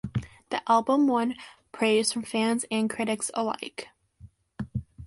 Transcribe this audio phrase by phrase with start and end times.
[0.49, 1.35] The album won
[1.71, 3.89] praise from fans and critics alike.